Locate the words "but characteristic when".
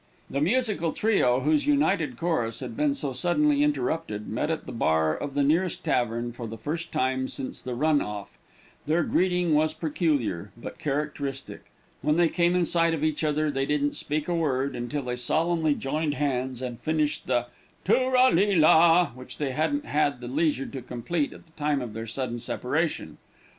10.57-12.17